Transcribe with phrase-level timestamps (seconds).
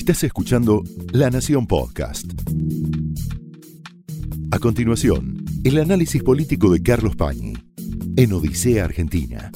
[0.00, 2.24] Estás escuchando La Nación Podcast.
[4.50, 7.52] A continuación, el análisis político de Carlos Pañi
[8.16, 9.52] en Odisea Argentina.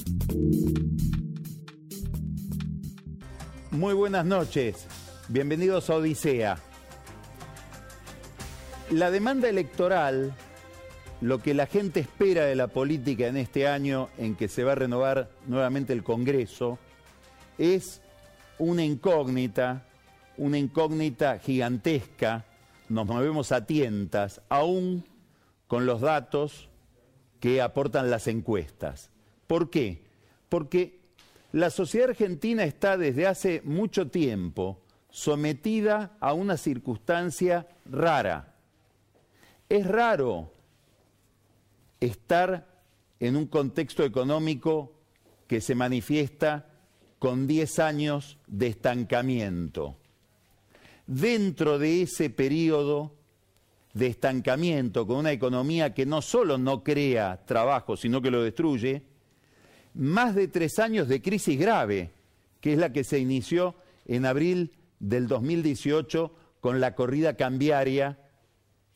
[3.70, 4.86] Muy buenas noches,
[5.28, 6.58] bienvenidos a Odisea.
[8.90, 10.34] La demanda electoral,
[11.22, 14.72] lo que la gente espera de la política en este año en que se va
[14.72, 16.78] a renovar nuevamente el Congreso,
[17.56, 18.02] es
[18.58, 19.86] una incógnita,
[20.36, 22.44] una incógnita gigantesca,
[22.88, 25.04] nos movemos a tientas, aún
[25.66, 26.68] con los datos
[27.40, 29.10] que aportan las encuestas.
[29.46, 30.04] ¿Por qué?
[30.48, 31.00] Porque
[31.52, 38.54] la sociedad argentina está desde hace mucho tiempo sometida a una circunstancia rara.
[39.68, 40.50] Es raro
[42.00, 42.66] estar
[43.20, 44.92] en un contexto económico
[45.46, 46.66] que se manifiesta
[47.18, 49.96] con 10 años de estancamiento.
[51.06, 53.14] Dentro de ese periodo
[53.92, 59.02] de estancamiento, con una economía que no solo no crea trabajo, sino que lo destruye,
[59.94, 62.10] más de tres años de crisis grave,
[62.60, 63.76] que es la que se inició
[64.06, 68.18] en abril del 2018 con la corrida cambiaria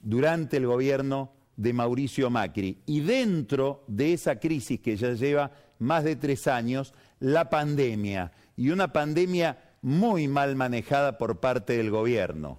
[0.01, 2.79] durante el gobierno de Mauricio Macri.
[2.87, 8.71] Y dentro de esa crisis que ya lleva más de tres años, la pandemia, y
[8.71, 12.59] una pandemia muy mal manejada por parte del gobierno.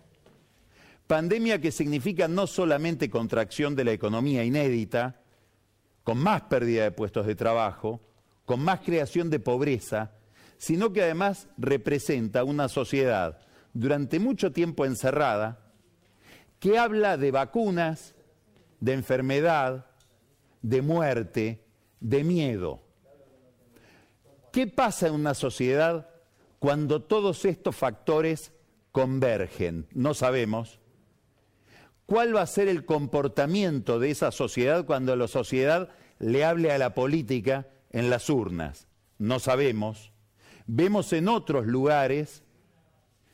[1.07, 5.21] Pandemia que significa no solamente contracción de la economía inédita,
[6.03, 7.99] con más pérdida de puestos de trabajo,
[8.45, 10.11] con más creación de pobreza,
[10.57, 13.39] sino que además representa una sociedad
[13.73, 15.59] durante mucho tiempo encerrada,
[16.59, 18.15] que habla de vacunas,
[18.79, 19.85] de enfermedad,
[20.61, 21.63] de muerte,
[21.99, 22.81] de miedo.
[24.51, 26.09] ¿Qué pasa en una sociedad
[26.59, 28.51] cuando todos estos factores
[28.91, 29.87] convergen?
[29.93, 30.79] No sabemos.
[32.05, 36.77] ¿Cuál va a ser el comportamiento de esa sociedad cuando la sociedad le hable a
[36.77, 38.87] la política en las urnas?
[39.17, 40.11] No sabemos.
[40.65, 42.43] Vemos en otros lugares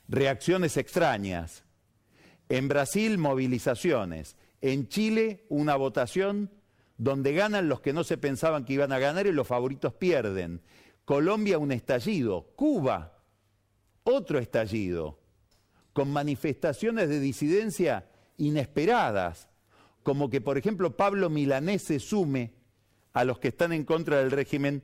[0.08, 1.64] reacciones extrañas.
[2.50, 4.36] En Brasil, movilizaciones.
[4.62, 6.52] En Chile, una votación
[6.98, 10.62] donde ganan los que no se pensaban que iban a ganar y los favoritos pierden.
[11.06, 12.52] Colombia, un estallido.
[12.56, 13.15] Cuba,
[14.06, 15.20] otro estallido.
[15.92, 18.08] Con manifestaciones de disidencia
[18.38, 19.50] inesperadas.
[20.04, 22.54] Como que, por ejemplo, Pablo Milanés se sume
[23.14, 24.84] a los que están en contra del régimen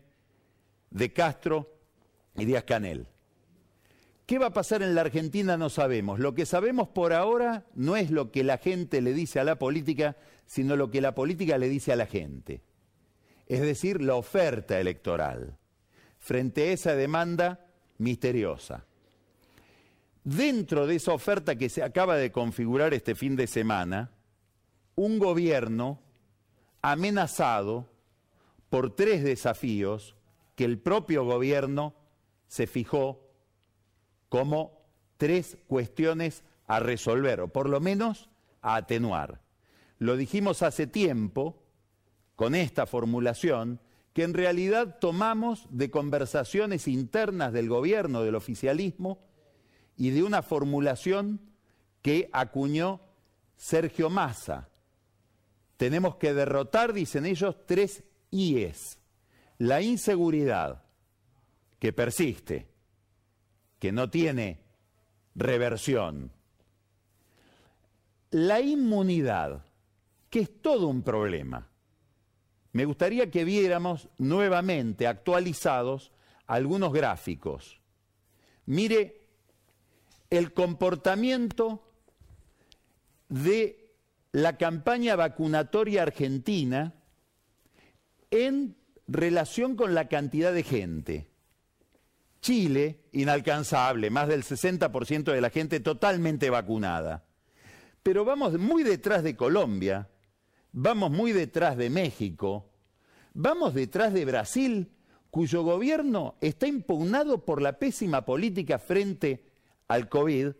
[0.89, 1.73] de Castro
[2.35, 3.07] y Díaz Canel.
[4.25, 5.57] ¿Qué va a pasar en la Argentina?
[5.57, 6.19] No sabemos.
[6.19, 9.59] Lo que sabemos por ahora no es lo que la gente le dice a la
[9.59, 10.15] política,
[10.45, 12.61] sino lo que la política le dice a la gente.
[13.47, 15.57] Es decir, la oferta electoral
[16.17, 17.65] frente a esa demanda
[17.97, 18.85] misteriosa.
[20.23, 24.11] Dentro de esa oferta que se acaba de configurar este fin de semana,
[24.95, 25.99] un gobierno
[26.81, 27.89] amenazado
[28.69, 30.15] por tres desafíos
[30.55, 31.95] que el propio gobierno
[32.47, 33.31] se fijó
[34.29, 34.79] como
[35.17, 38.29] tres cuestiones a resolver, o por lo menos
[38.61, 39.41] a atenuar.
[39.97, 41.63] Lo dijimos hace tiempo,
[42.35, 43.79] con esta formulación,
[44.13, 49.19] que en realidad tomamos de conversaciones internas del gobierno, del oficialismo,
[50.01, 51.39] y de una formulación
[52.01, 53.01] que acuñó
[53.55, 54.67] Sergio Massa.
[55.77, 58.97] Tenemos que derrotar, dicen ellos, tres IES.
[59.59, 60.85] La inseguridad,
[61.77, 62.67] que persiste,
[63.77, 64.63] que no tiene
[65.35, 66.31] reversión.
[68.31, 69.67] La inmunidad,
[70.31, 71.69] que es todo un problema.
[72.71, 76.11] Me gustaría que viéramos nuevamente actualizados
[76.47, 77.79] algunos gráficos.
[78.65, 79.20] Mire
[80.31, 81.83] el comportamiento
[83.27, 83.93] de
[84.31, 86.95] la campaña vacunatoria argentina
[88.31, 88.77] en
[89.07, 91.27] relación con la cantidad de gente.
[92.41, 97.25] Chile, inalcanzable, más del 60% de la gente totalmente vacunada.
[98.01, 100.09] Pero vamos muy detrás de Colombia,
[100.71, 102.71] vamos muy detrás de México,
[103.33, 104.91] vamos detrás de Brasil,
[105.29, 109.50] cuyo gobierno está impugnado por la pésima política frente
[109.91, 110.53] al COVID.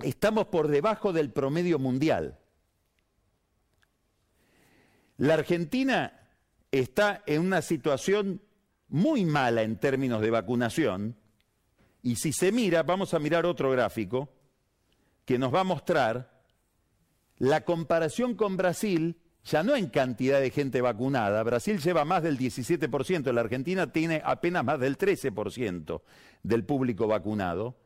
[0.00, 2.38] Estamos por debajo del promedio mundial.
[5.16, 6.12] La Argentina
[6.70, 8.42] está en una situación
[8.88, 11.16] muy mala en términos de vacunación,
[12.02, 14.28] y si se mira, vamos a mirar otro gráfico
[15.24, 16.42] que nos va a mostrar
[17.36, 22.38] la comparación con Brasil, ya no en cantidad de gente vacunada, Brasil lleva más del
[22.38, 26.02] 17%, la Argentina tiene apenas más del 13%
[26.42, 27.76] del público vacunado,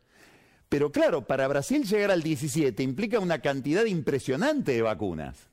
[0.73, 5.51] Pero claro, para Brasil llegar al 17 implica una cantidad impresionante de vacunas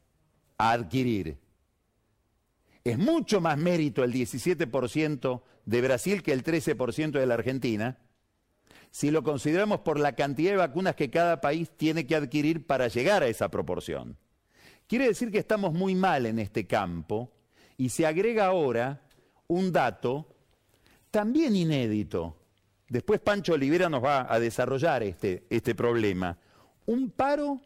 [0.58, 1.38] a adquirir.
[2.86, 7.98] Es mucho más mérito el 17% de Brasil que el 13% de la Argentina,
[8.92, 12.88] si lo consideramos por la cantidad de vacunas que cada país tiene que adquirir para
[12.88, 14.16] llegar a esa proporción.
[14.88, 17.30] Quiere decir que estamos muy mal en este campo
[17.76, 19.02] y se agrega ahora
[19.48, 20.34] un dato
[21.12, 22.39] también inédito.
[22.90, 26.38] Después Pancho Olivera nos va a desarrollar este, este problema.
[26.88, 27.62] Un paro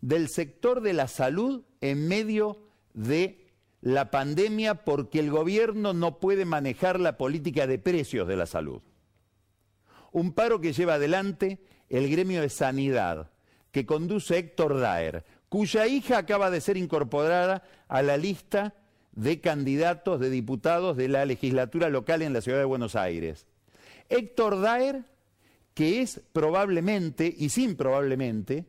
[0.00, 2.58] del sector de la salud en medio
[2.94, 3.48] de
[3.80, 8.80] la pandemia porque el gobierno no puede manejar la política de precios de la salud.
[10.12, 11.58] Un paro que lleva adelante
[11.88, 13.30] el gremio de sanidad,
[13.72, 18.74] que conduce Héctor Daer, cuya hija acaba de ser incorporada a la lista
[19.12, 23.46] de candidatos de diputados de la legislatura local en la ciudad de Buenos Aires.
[24.08, 25.04] Héctor Daer,
[25.74, 28.66] que es probablemente, y sin probablemente,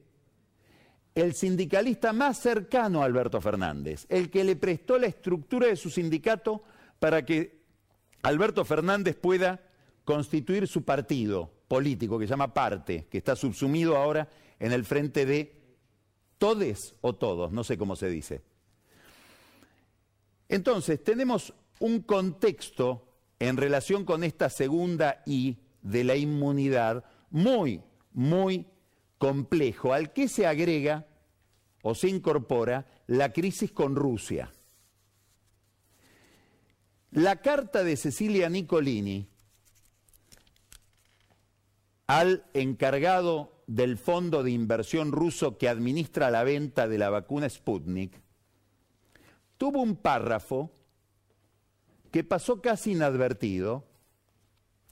[1.16, 5.90] el sindicalista más cercano a Alberto Fernández, el que le prestó la estructura de su
[5.90, 6.64] sindicato
[7.00, 7.60] para que
[8.22, 9.62] Alberto Fernández pueda
[10.06, 14.28] constituir su partido político que se llama Parte, que está subsumido ahora
[14.60, 15.56] en el frente de
[16.38, 18.42] todes o todos, no sé cómo se dice.
[20.48, 23.09] Entonces, tenemos un contexto
[23.40, 27.82] en relación con esta segunda I de la inmunidad muy,
[28.14, 28.68] muy
[29.18, 31.08] complejo, al que se agrega
[31.82, 34.52] o se incorpora la crisis con Rusia.
[37.12, 39.28] La carta de Cecilia Nicolini
[42.10, 48.20] al encargado del fondo de inversión ruso que administra la venta de la vacuna Sputnik,
[49.60, 50.72] tuvo un párrafo
[52.12, 53.86] que pasó casi inadvertido,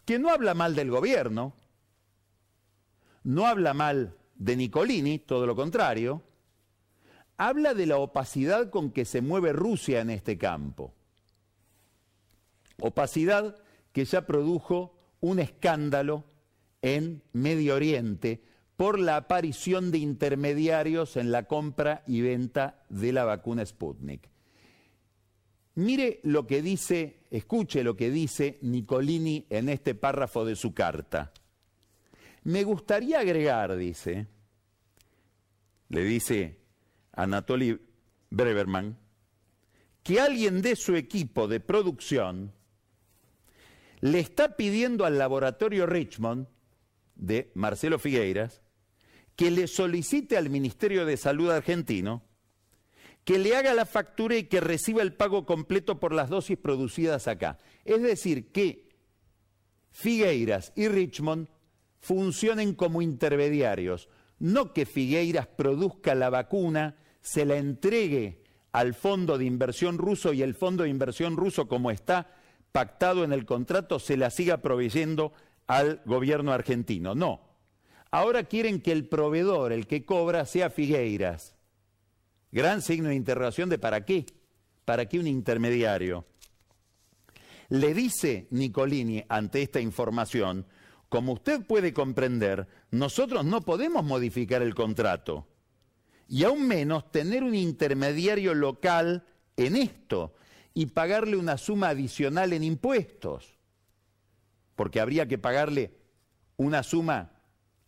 [0.05, 1.53] que no habla mal del gobierno,
[3.23, 6.23] no habla mal de Nicolini, todo lo contrario,
[7.37, 10.93] habla de la opacidad con que se mueve Rusia en este campo.
[12.79, 13.57] Opacidad
[13.91, 16.23] que ya produjo un escándalo
[16.81, 18.43] en Medio Oriente
[18.75, 24.29] por la aparición de intermediarios en la compra y venta de la vacuna Sputnik.
[25.77, 31.31] Mire lo que dice, escuche lo que dice Nicolini en este párrafo de su carta.
[32.45, 34.25] Me gustaría agregar, dice,
[35.89, 36.57] le dice
[37.11, 37.79] Anatoly
[38.31, 38.97] Breverman,
[40.01, 42.53] que alguien de su equipo de producción
[44.01, 46.47] le está pidiendo al laboratorio Richmond
[47.13, 48.63] de Marcelo Figueiras
[49.35, 52.23] que le solicite al Ministerio de Salud argentino
[53.27, 57.27] que le haga la factura y que reciba el pago completo por las dosis producidas
[57.27, 57.57] acá.
[57.83, 58.87] Es decir, que
[59.91, 61.49] Figueiras y Richmond
[61.99, 64.07] funcionen como intermediarios,
[64.39, 70.41] no que Figueiras produzca la vacuna, se la entregue al fondo de inversión ruso y
[70.41, 72.33] el fondo de inversión ruso, como está
[72.71, 75.33] pactado en el contrato, se la siga proveyendo
[75.67, 77.13] al gobierno argentino.
[77.13, 77.41] No.
[78.09, 81.56] Ahora quieren que el proveedor, el que cobra, sea Figueiras.
[82.51, 84.25] Gran signo de interrogación de para qué.
[84.85, 86.25] ¿Para qué un intermediario?
[87.69, 90.65] Le dice Nicolini ante esta información,
[91.09, 95.47] como usted puede comprender, nosotros no podemos modificar el contrato
[96.29, 99.25] y aún menos tener un intermediario local
[99.57, 100.33] en esto
[100.73, 103.57] y pagarle una suma adicional en impuestos
[104.77, 105.91] porque habría que pagarle
[106.55, 107.31] una suma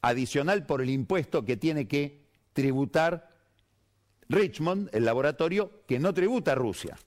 [0.01, 3.28] adicional por el impuesto que tiene que tributar
[4.29, 6.97] Richmond, el laboratorio, que no tributa a Rusia,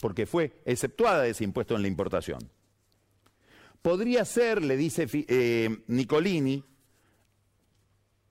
[0.00, 2.50] porque fue exceptuada de ese impuesto en la importación.
[3.80, 6.64] Podría ser, le dice eh, Nicolini,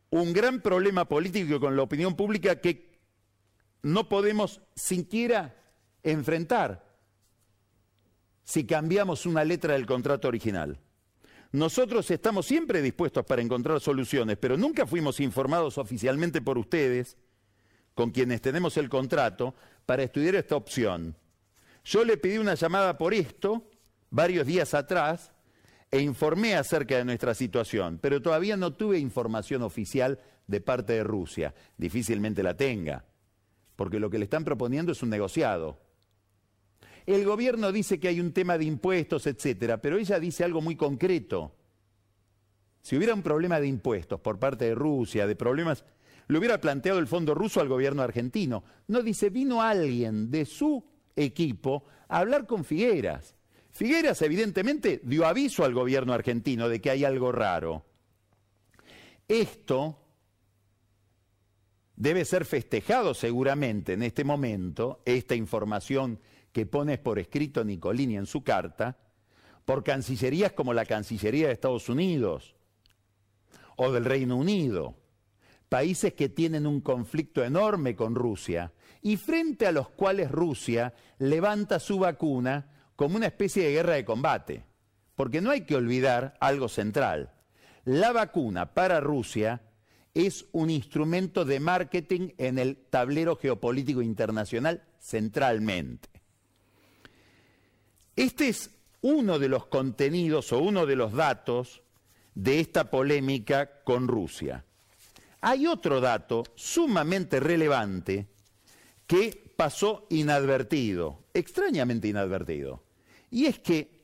[0.09, 2.99] un gran problema político con la opinión pública que
[3.81, 5.55] no podemos siquiera
[6.03, 6.85] enfrentar
[8.43, 10.79] si cambiamos una letra del contrato original.
[11.51, 17.17] Nosotros estamos siempre dispuestos para encontrar soluciones, pero nunca fuimos informados oficialmente por ustedes,
[17.97, 19.55] con quienes tenemos el contrato,
[19.87, 21.15] para estudiar esta opción.
[21.83, 23.71] Yo le pedí una llamada por esto
[24.11, 25.31] varios días atrás
[25.89, 31.03] e informé acerca de nuestra situación, pero todavía no tuve información oficial de parte de
[31.03, 31.55] Rusia.
[31.75, 33.03] Difícilmente la tenga,
[33.75, 35.79] porque lo que le están proponiendo es un negociado.
[37.07, 40.75] El gobierno dice que hay un tema de impuestos, etcétera, pero ella dice algo muy
[40.75, 41.55] concreto.
[42.83, 45.83] Si hubiera un problema de impuestos por parte de Rusia, de problemas,
[46.27, 48.63] lo hubiera planteado el fondo ruso al gobierno argentino.
[48.87, 50.83] No dice, vino alguien de su
[51.15, 53.35] equipo a hablar con Figueras.
[53.71, 57.85] Figueras evidentemente dio aviso al gobierno argentino de que hay algo raro.
[59.27, 59.99] Esto
[61.95, 66.19] debe ser festejado seguramente en este momento, esta información
[66.51, 68.97] que pones por escrito Nicolini en su carta,
[69.65, 72.55] por cancillerías como la Cancillería de Estados Unidos
[73.75, 74.95] o del Reino Unido,
[75.69, 78.71] países que tienen un conflicto enorme con Rusia
[79.01, 84.05] y frente a los cuales Rusia levanta su vacuna como una especie de guerra de
[84.05, 84.63] combate.
[85.15, 87.31] Porque no hay que olvidar algo central.
[87.85, 89.61] La vacuna para Rusia
[90.13, 96.09] es un instrumento de marketing en el tablero geopolítico internacional centralmente.
[98.15, 98.71] Este es
[99.01, 101.83] uno de los contenidos o uno de los datos
[102.33, 104.65] de esta polémica con Rusia.
[105.41, 108.27] Hay otro dato sumamente relevante
[109.05, 112.83] que pasó inadvertido, extrañamente inadvertido,
[113.29, 113.97] y es que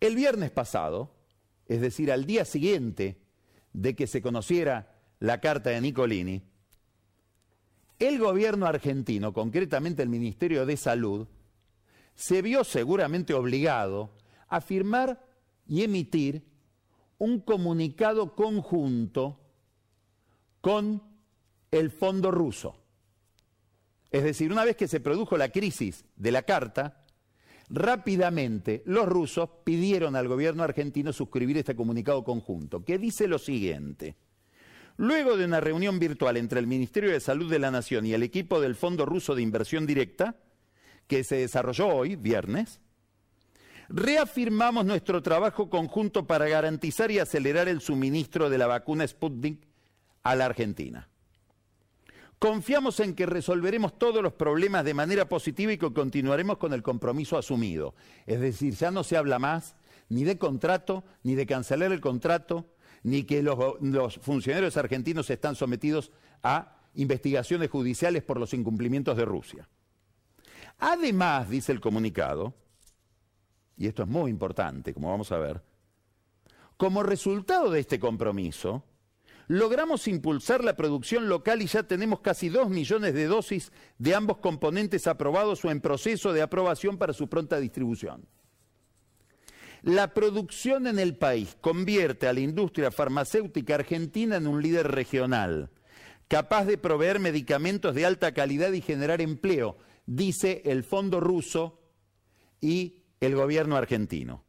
[0.00, 1.14] el viernes pasado,
[1.66, 3.18] es decir, al día siguiente
[3.72, 6.42] de que se conociera la carta de Nicolini,
[7.98, 11.26] el gobierno argentino, concretamente el Ministerio de Salud,
[12.14, 14.10] se vio seguramente obligado
[14.48, 15.24] a firmar
[15.66, 16.44] y emitir
[17.18, 19.40] un comunicado conjunto
[20.60, 21.02] con
[21.70, 22.76] el fondo ruso.
[24.10, 27.06] Es decir, una vez que se produjo la crisis de la carta,
[27.68, 34.14] Rápidamente, los rusos pidieron al gobierno argentino suscribir este comunicado conjunto, que dice lo siguiente.
[34.96, 38.22] Luego de una reunión virtual entre el Ministerio de Salud de la Nación y el
[38.22, 40.36] equipo del Fondo Ruso de Inversión Directa,
[41.08, 42.80] que se desarrolló hoy, viernes,
[43.88, 49.66] reafirmamos nuestro trabajo conjunto para garantizar y acelerar el suministro de la vacuna Sputnik
[50.22, 51.08] a la Argentina.
[52.38, 56.82] Confiamos en que resolveremos todos los problemas de manera positiva y que continuaremos con el
[56.82, 57.94] compromiso asumido.
[58.26, 59.74] Es decir, ya no se habla más
[60.08, 62.66] ni de contrato, ni de cancelar el contrato,
[63.02, 66.12] ni que los, funcionarios argentinos están sometidos
[66.42, 69.68] a investigaciones judiciales por los incumplimientos de Rusia.
[70.78, 72.54] Además, dice el comunicado,
[73.76, 75.62] y esto es muy importante, como vamos a ver,
[76.76, 78.84] como resultado de este compromiso,
[79.48, 84.38] logramos impulsar la producción local y ya tenemos casi dos millones de dosis de ambos
[84.38, 88.26] componentes aprobados o en proceso de aprobación para su pronta distribución.
[89.82, 95.70] La producción en el país convierte a la industria farmacéutica argentina en un líder regional,
[96.28, 101.80] capaz de proveer medicamentos de alta calidad y generar empleo, dice el Fondo ruso
[102.60, 104.44] y el gobierno argentino.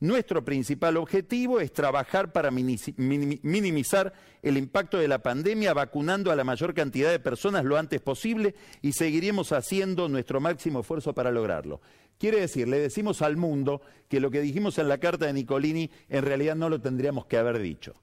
[0.00, 6.42] Nuestro principal objetivo es trabajar para minimizar el impacto de la pandemia vacunando a la
[6.42, 11.82] mayor cantidad de personas lo antes posible y seguiremos haciendo nuestro máximo esfuerzo para lograrlo.
[12.16, 15.90] Quiere decir, le decimos al mundo que lo que dijimos en la carta de Nicolini
[16.08, 17.94] en realidad no lo tendríamos que haber dicho.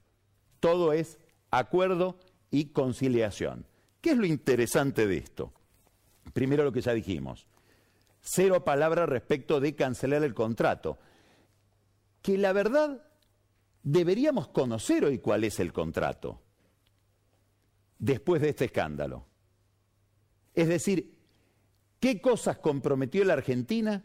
[0.60, 1.18] Todo es
[1.50, 2.16] acuerdo
[2.52, 3.66] y conciliación.
[4.00, 5.52] ¿Qué es lo interesante de esto?
[6.32, 7.48] Primero lo que ya dijimos.
[8.20, 10.98] Cero palabra respecto de cancelar el contrato
[12.22, 13.02] que la verdad
[13.82, 16.42] deberíamos conocer hoy cuál es el contrato
[17.98, 19.26] después de este escándalo.
[20.54, 21.16] Es decir,
[22.00, 24.04] qué cosas comprometió la Argentina,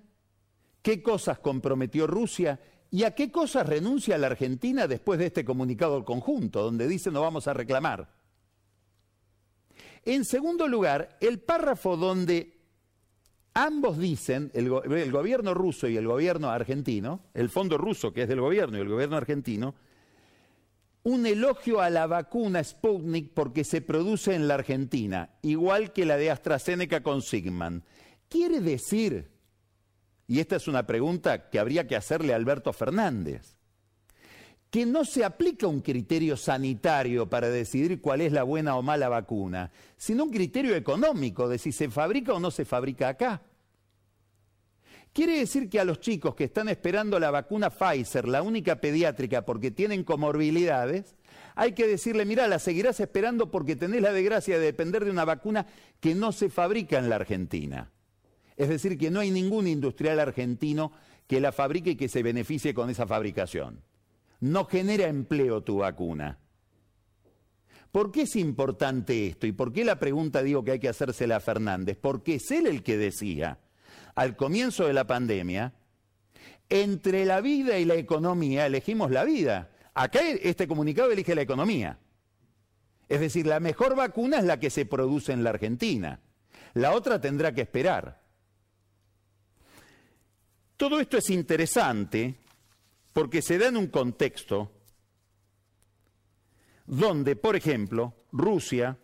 [0.81, 2.59] qué cosas comprometió Rusia
[2.91, 7.21] y a qué cosas renuncia la Argentina después de este comunicado conjunto, donde dice no
[7.21, 8.13] vamos a reclamar.
[10.05, 12.62] En segundo lugar, el párrafo donde
[13.55, 14.69] Ambos dicen, el,
[15.11, 18.89] gobierno ruso y el gobierno argentino, el fondo ruso que es del gobierno y el
[18.89, 19.75] gobierno argentino,
[21.03, 26.17] un elogio a la vacuna Sputnik porque se produce en la Argentina, igual que la
[26.17, 27.83] de AstraZeneca con Sigman.
[28.27, 29.29] Quiere decir,
[30.25, 33.55] y esta es una pregunta que habría que hacerle a Alberto Fernández,
[34.73, 39.07] que no se aplica un criterio sanitario para decidir cuál es la buena o mala
[39.07, 43.43] vacuna, sino un criterio económico de si se fabrica o no se fabrica acá.
[45.13, 49.45] Quiere decir que a los chicos que están esperando la vacuna Pfizer, la única pediátrica
[49.45, 51.17] porque tienen comorbilidades,
[51.53, 55.23] hay que decirle, mira, la seguirás esperando porque tenés la desgracia de depender de una
[55.23, 55.67] vacuna
[55.99, 57.91] que no se fabrica en la Argentina.
[58.57, 60.93] Es decir, que no hay ningún industrial argentino
[61.27, 63.83] que la fabrique y que se beneficie con esa fabricación
[64.43, 66.37] no genera empleo tu vacuna.
[67.93, 69.47] ¿Por qué es importante esto?
[69.47, 71.97] ¿Y por qué la pregunta digo que hay que hacérsela a Fernández?
[72.01, 73.59] Porque es él el que decía,
[74.15, 75.73] al comienzo de la pandemia,
[76.67, 79.71] entre la vida y la economía elegimos la vida.
[79.93, 81.99] Acá este comunicado elige la economía.
[83.07, 86.19] Es decir, la mejor vacuna es la que se produce en la Argentina.
[86.73, 88.21] La otra tendrá que esperar.
[90.75, 92.42] Todo esto es interesante
[93.13, 94.71] porque se da en un contexto
[96.85, 98.97] donde, por ejemplo, Rusia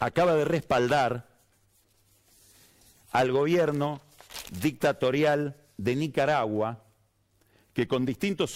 [0.00, 1.28] acaba de respaldar
[3.10, 4.00] al gobierno
[4.60, 6.84] dictatorial de Nicaragua,
[7.72, 8.52] que con distintos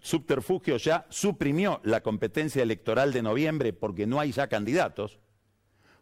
[0.00, 5.18] subterfugios ya suprimió la competencia electoral de noviembre porque no hay ya candidatos,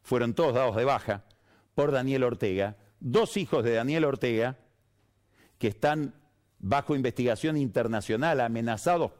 [0.02, 1.24] fueron todos dados de baja
[1.74, 4.58] por Daniel Ortega, dos hijos de Daniel Ortega,
[5.58, 6.14] que están
[6.58, 9.12] bajo investigación internacional, amenazados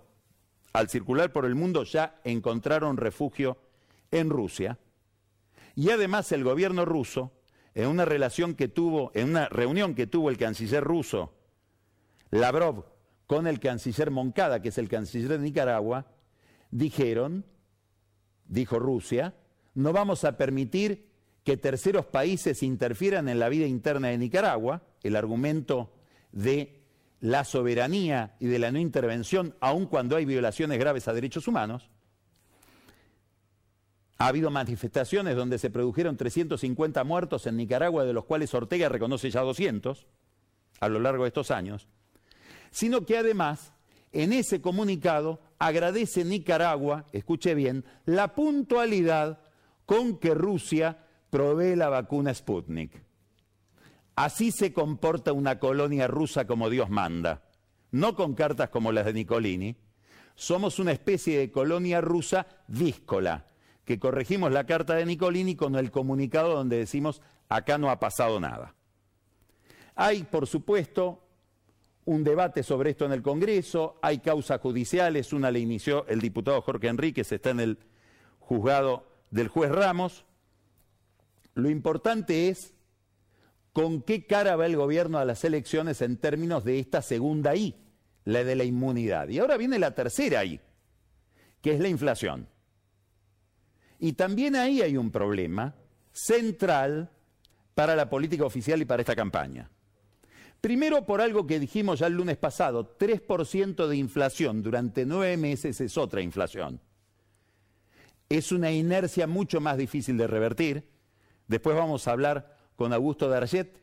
[0.73, 3.59] al circular por el mundo, ya encontraron refugio
[4.11, 4.79] en Rusia.
[5.75, 7.33] Y además el gobierno ruso,
[7.75, 11.35] en una relación que tuvo, en una reunión que tuvo el canciller ruso
[12.31, 12.85] Lavrov
[13.27, 16.07] con el canciller Moncada, que es el canciller de Nicaragua,
[16.71, 17.45] dijeron,
[18.47, 19.35] dijo Rusia,
[19.75, 21.09] no vamos a permitir
[21.45, 25.93] que terceros países interfieran en la vida interna de Nicaragua, el argumento
[26.33, 26.78] de
[27.21, 31.91] la soberanía y de la no intervención, aun cuando hay violaciones graves a derechos humanos.
[34.19, 39.31] Ha habido manifestaciones donde se produjeron 350 muertos en Nicaragua, de los cuales Ortega reconoce
[39.31, 40.07] ya 200
[40.81, 41.89] a lo largo de estos años,
[42.71, 43.73] sino que además
[44.13, 49.41] en ese comunicado agradece Nicaragua, escuche bien, la puntualidad
[49.87, 50.99] con que Rusia
[51.31, 53.08] provee la vacuna Sputnik.
[54.19, 57.45] Así se comporta una colonia rusa como Dios manda,
[57.93, 59.77] no con cartas como las de Nicolini.
[60.35, 63.47] Somos una especie de colonia rusa díscola,
[63.85, 68.41] que corregimos la carta de Nicolini con el comunicado donde decimos acá no ha pasado
[68.41, 68.75] nada.
[69.95, 71.23] Hay, por supuesto,
[72.05, 76.61] un debate sobre esto en el Congreso, hay causas judiciales, una le inició el diputado
[76.63, 77.79] Jorge Enríquez, está en el
[78.41, 80.25] juzgado del juez Ramos.
[81.55, 82.75] Lo importante es
[83.79, 87.77] ¿Con qué cara va el gobierno a las elecciones en términos de esta segunda I,
[88.25, 89.29] la de la inmunidad?
[89.29, 90.61] Y ahora viene la tercera I,
[91.63, 92.49] que es la inflación.
[94.01, 95.77] Y también ahí hay un problema
[96.11, 97.13] central
[97.77, 99.71] para la política oficial y para esta campaña.
[100.61, 105.81] Primero por algo que dijimos ya el lunes pasado, 3% de inflación durante nueve meses
[105.81, 106.81] es otra inflación.
[108.29, 110.89] Es una inercia mucho más difícil de revertir.
[111.47, 113.77] Después vamos a hablar con Augusto Darget,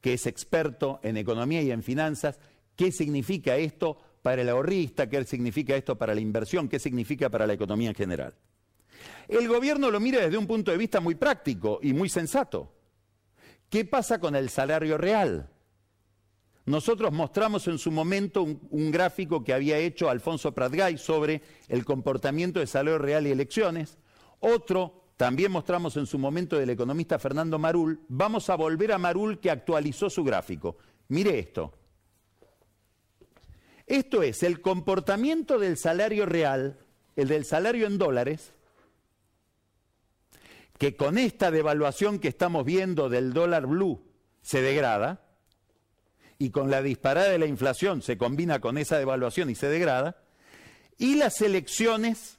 [0.00, 2.40] que es experto en economía y en finanzas,
[2.76, 7.46] qué significa esto para el ahorrista, qué significa esto para la inversión, qué significa para
[7.46, 8.34] la economía en general.
[9.28, 12.72] El gobierno lo mira desde un punto de vista muy práctico y muy sensato.
[13.68, 15.50] ¿Qué pasa con el salario real?
[16.64, 22.60] Nosotros mostramos en su momento un, gráfico que había hecho Alfonso Pratgay sobre el comportamiento
[22.60, 23.98] de salario real y elecciones.
[24.40, 29.40] Otro también mostramos en su momento del economista Fernando Marul, vamos a volver a Marul
[29.40, 30.78] que actualizó su gráfico.
[31.08, 31.74] Mire esto.
[33.84, 36.78] Esto es el comportamiento del salario real,
[37.16, 38.52] el del salario en dólares,
[40.78, 44.00] que con esta devaluación que estamos viendo del dólar blue
[44.40, 45.26] se degrada,
[46.38, 50.22] y con la disparada de la inflación se combina con esa devaluación y se degrada,
[50.96, 52.37] y las elecciones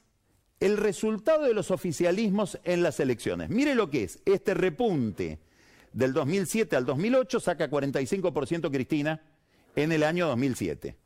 [0.60, 3.48] el resultado de los oficialismos en las elecciones.
[3.48, 5.38] Mire lo que es, este repunte
[5.92, 9.22] del 2007 al 2008 saca 45% Cristina
[9.74, 10.96] en el año 2007.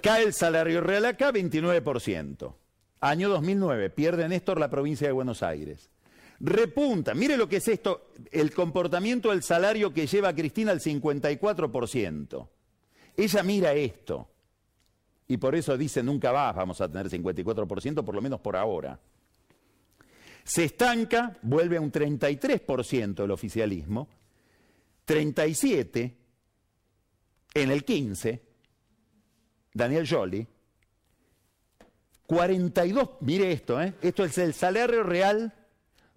[0.00, 2.54] Cae el salario real acá 29%.
[3.00, 5.90] Año 2009, pierde Néstor la provincia de Buenos Aires.
[6.40, 10.80] Repunta, mire lo que es esto, el comportamiento del salario que lleva a Cristina al
[10.80, 12.48] 54%.
[13.16, 14.31] Ella mira esto
[15.32, 19.00] y por eso dice nunca más vamos a tener 54%, por lo menos por ahora.
[20.44, 24.08] Se estanca, vuelve a un 33% el oficialismo,
[25.06, 26.16] 37
[27.54, 28.42] en el 15,
[29.72, 30.46] Daniel Jolie,
[32.26, 33.94] 42, mire esto, ¿eh?
[34.02, 35.54] esto es el salario real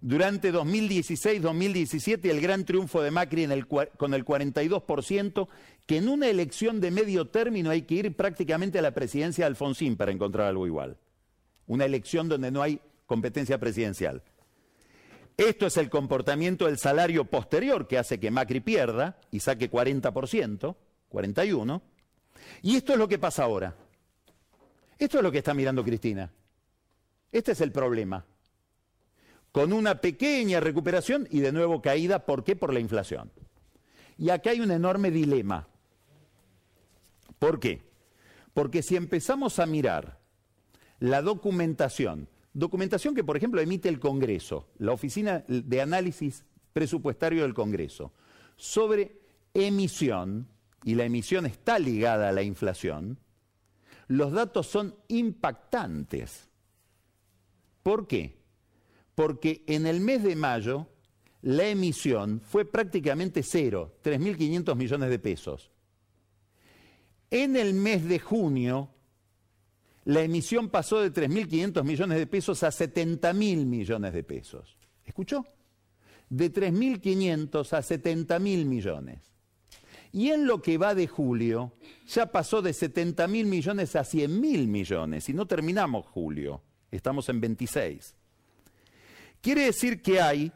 [0.06, 3.48] durante 2016-2017 el gran triunfo de Macri
[3.96, 5.48] con el 42%,
[5.84, 9.48] que en una elección de medio término hay que ir prácticamente a la presidencia de
[9.48, 10.96] Alfonsín para encontrar algo igual.
[11.66, 14.22] Una elección donde no hay competencia presidencial.
[15.36, 20.76] Esto es el comportamiento del salario posterior que hace que Macri pierda y saque 40%,
[21.10, 21.82] 41%.
[22.62, 23.74] Y esto es lo que pasa ahora.
[25.00, 26.32] Esto es lo que está mirando Cristina.
[27.32, 28.24] Este es el problema
[29.56, 32.26] con una pequeña recuperación y de nuevo caída.
[32.26, 32.56] ¿Por qué?
[32.56, 33.32] Por la inflación.
[34.18, 35.66] Y acá hay un enorme dilema.
[37.38, 37.80] ¿Por qué?
[38.52, 40.20] Porque si empezamos a mirar
[40.98, 47.54] la documentación, documentación que por ejemplo emite el Congreso, la Oficina de Análisis Presupuestario del
[47.54, 48.12] Congreso,
[48.56, 49.22] sobre
[49.54, 50.48] emisión,
[50.84, 53.18] y la emisión está ligada a la inflación,
[54.06, 56.50] los datos son impactantes.
[57.82, 58.36] ¿Por qué?
[59.16, 60.86] Porque en el mes de mayo
[61.40, 65.70] la emisión fue prácticamente cero, 3.500 millones de pesos.
[67.30, 68.90] En el mes de junio,
[70.04, 74.76] la emisión pasó de 3.500 millones de pesos a 70.000 millones de pesos.
[75.04, 75.46] ¿Escuchó?
[76.28, 79.32] De 3.500 a 70.000 millones.
[80.12, 81.72] Y en lo que va de julio,
[82.06, 85.28] ya pasó de 70.000 millones a 100.000 millones.
[85.30, 88.14] Y no terminamos julio, estamos en 26.
[89.46, 90.50] Quiere decir que hay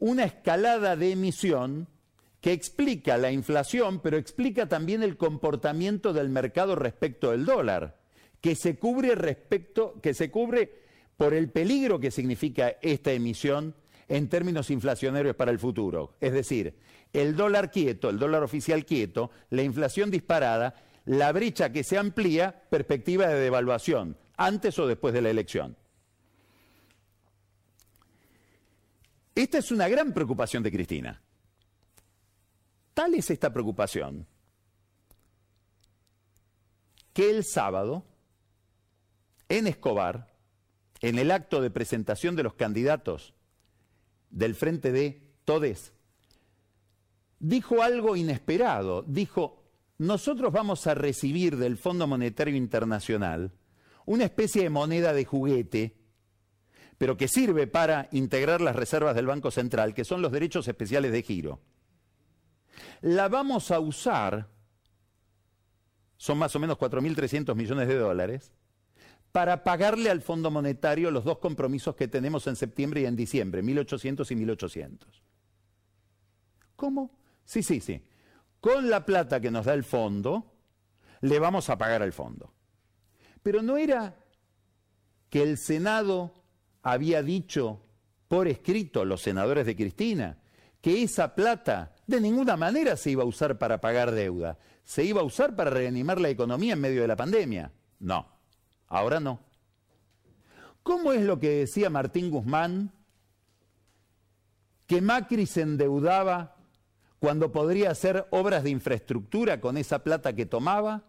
[0.00, 1.86] una escalada de emisión
[2.40, 8.00] que explica la inflación, pero explica también el comportamiento del mercado respecto del dólar,
[8.40, 10.72] que se cubre respecto, que se cubre
[11.16, 13.76] por el peligro que significa esta emisión
[14.08, 16.16] en términos inflacionarios para el futuro.
[16.20, 16.74] Es decir,
[17.12, 22.60] el dólar quieto, el dólar oficial quieto, la inflación disparada, la brecha que se amplía,
[22.68, 25.76] perspectiva de devaluación, antes o después de la elección.
[29.38, 31.22] Esta es una gran preocupación de Cristina.
[32.92, 34.26] Tal es esta preocupación
[37.12, 38.04] que el sábado,
[39.48, 40.34] en Escobar,
[41.00, 43.32] en el acto de presentación de los candidatos
[44.28, 45.92] del Frente de Todes,
[47.38, 49.02] dijo algo inesperado.
[49.02, 49.62] Dijo,
[49.98, 53.52] nosotros vamos a recibir del Fondo Monetario Internacional
[54.04, 55.97] una especie de moneda de juguete,
[56.98, 61.12] pero que sirve para integrar las reservas del Banco Central, que son los derechos especiales
[61.12, 61.60] de giro
[63.00, 64.48] la vamos a usar,
[66.16, 68.52] son más o menos 4.300 millones de dólares,
[69.32, 73.62] para pagarle al Fondo Monetario los dos compromisos que tenemos en septiembre y en diciembre,
[73.62, 74.98] 1.800 y 1.800.
[76.76, 77.18] ¿Cómo?
[77.44, 78.02] Sí, sí, sí.
[78.60, 80.54] Con la plata que nos da el fondo,
[81.20, 82.52] le vamos a pagar al fondo.
[83.42, 84.16] Pero no era
[85.30, 86.32] que el Senado
[86.92, 87.80] había dicho
[88.28, 90.38] por escrito, los senadores de Cristina,
[90.80, 95.22] que esa plata de ninguna manera se iba a usar para pagar deuda, se iba
[95.22, 97.72] a usar para reanimar la economía en medio de la pandemia.
[97.98, 98.26] No,
[98.86, 99.40] ahora no.
[100.82, 102.92] ¿Cómo es lo que decía Martín Guzmán?
[104.86, 106.56] Que Macri se endeudaba
[107.18, 111.04] cuando podría hacer obras de infraestructura con esa plata que tomaba,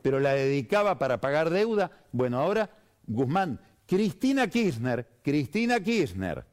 [0.00, 1.90] pero la dedicaba para pagar deuda.
[2.10, 2.70] Bueno, ahora
[3.06, 3.60] Guzmán,
[3.92, 6.46] Cristina Kirchner, Cristina Kirchner,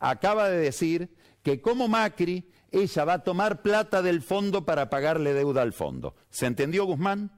[0.00, 5.32] acaba de decir que como Macri ella va a tomar plata del fondo para pagarle
[5.32, 6.16] deuda al fondo.
[6.28, 7.30] ¿Se entendió, Guzmán?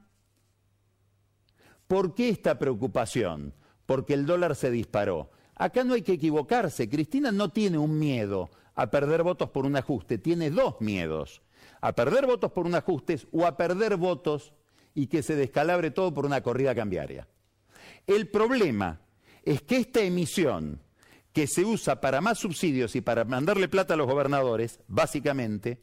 [1.86, 3.52] ¿Por qué esta preocupación?
[3.84, 5.30] Porque el dólar se disparó.
[5.56, 6.88] Acá no hay que equivocarse.
[6.88, 11.42] Cristina no tiene un miedo a perder votos por un ajuste, tiene dos miedos.
[11.82, 14.54] A perder votos por un ajuste o a perder votos
[14.94, 17.28] y que se descalabre todo por una corrida cambiaria.
[18.06, 19.02] El problema
[19.44, 20.80] es que esta emisión
[21.32, 25.80] que se usa para más subsidios y para mandarle plata a los gobernadores, básicamente,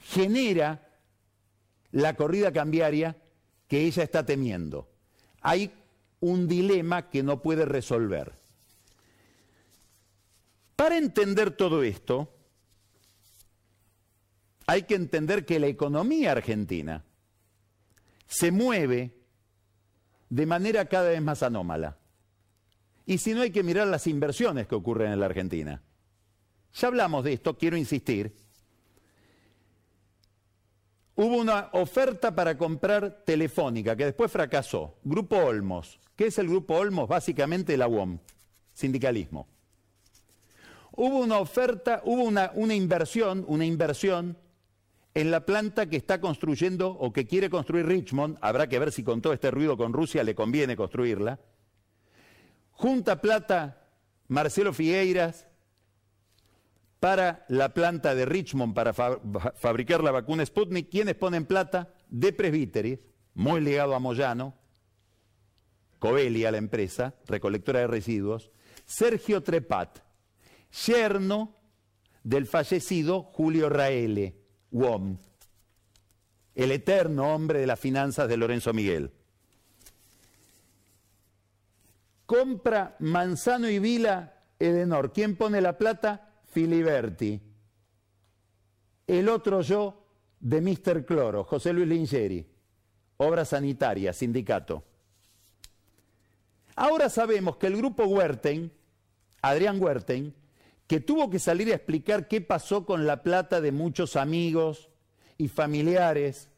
[0.00, 0.88] genera
[1.92, 3.16] la corrida cambiaria
[3.68, 4.90] que ella está temiendo.
[5.40, 5.72] Hay
[6.20, 8.32] un dilema que no puede resolver.
[10.74, 12.34] Para entender todo esto,
[14.66, 17.04] hay que entender que la economía argentina
[18.26, 19.14] se mueve
[20.30, 21.96] de manera cada vez más anómala.
[23.06, 25.82] Y si no hay que mirar las inversiones que ocurren en la Argentina.
[26.74, 28.34] Ya hablamos de esto, quiero insistir.
[31.16, 34.96] Hubo una oferta para comprar Telefónica que después fracasó.
[35.04, 36.00] Grupo Olmos.
[36.16, 37.08] ¿Qué es el Grupo Olmos?
[37.08, 38.18] Básicamente la UOM,
[38.72, 39.46] sindicalismo.
[40.92, 44.36] Hubo una oferta, hubo una, una inversión, una inversión
[45.12, 48.38] en la planta que está construyendo o que quiere construir Richmond.
[48.40, 51.38] Habrá que ver si con todo este ruido con Rusia le conviene construirla
[52.74, 53.88] Junta plata
[54.28, 55.46] Marcelo Figueiras
[57.00, 60.90] para la planta de Richmond para fabricar la vacuna Sputnik.
[60.90, 61.94] ¿Quiénes ponen plata?
[62.08, 62.98] De Presbíteris,
[63.34, 64.54] muy ligado a Moyano,
[65.98, 68.50] Covelia, la empresa, recolectora de residuos,
[68.84, 69.98] Sergio Trepat,
[70.86, 71.56] yerno
[72.22, 74.36] del fallecido Julio Raele,
[74.70, 75.18] WOM,
[76.54, 79.12] el eterno hombre de las finanzas de Lorenzo Miguel.
[82.26, 85.12] Compra Manzano y Vila Edenor.
[85.12, 86.30] ¿Quién pone la plata?
[86.46, 87.40] Filiberti.
[89.06, 90.06] El otro yo
[90.40, 91.04] de Mr.
[91.04, 92.46] Cloro, José Luis Lingeri.
[93.16, 94.84] Obra sanitaria, sindicato.
[96.76, 98.72] Ahora sabemos que el grupo Huerten,
[99.42, 100.34] Adrián Huerten,
[100.86, 104.88] que tuvo que salir a explicar qué pasó con la plata de muchos amigos
[105.38, 106.50] y familiares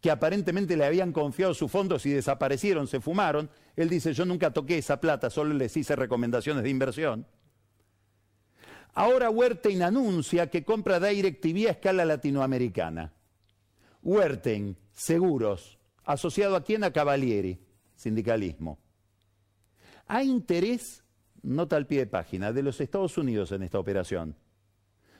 [0.00, 3.50] que aparentemente le habían confiado sus fondos y desaparecieron, se fumaron.
[3.76, 7.26] Él dice, yo nunca toqué esa plata, solo les hice recomendaciones de inversión.
[8.94, 13.12] Ahora Huerten anuncia que compra DirecTV a escala latinoamericana.
[14.02, 16.82] Huerten, seguros, asociado a quién?
[16.82, 17.60] A Cavalieri,
[17.94, 18.78] sindicalismo.
[20.06, 21.04] Hay interés,
[21.42, 24.34] nota al pie de página, de los Estados Unidos en esta operación.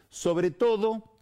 [0.09, 1.21] Sobre todo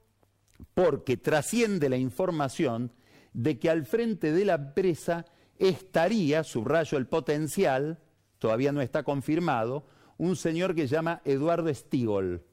[0.74, 2.92] porque trasciende la información
[3.32, 5.24] de que al frente de la empresa
[5.58, 7.98] estaría, subrayo el potencial,
[8.38, 9.86] todavía no está confirmado,
[10.18, 12.44] un señor que se llama Eduardo Stigol,